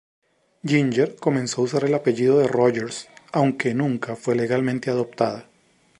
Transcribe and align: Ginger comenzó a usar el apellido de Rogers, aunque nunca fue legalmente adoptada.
Ginger 0.65 1.15
comenzó 1.17 1.61
a 1.61 1.65
usar 1.65 1.83
el 1.85 1.93
apellido 1.93 2.39
de 2.39 2.47
Rogers, 2.47 3.07
aunque 3.33 3.75
nunca 3.75 4.15
fue 4.15 4.33
legalmente 4.35 4.89
adoptada. 4.89 5.47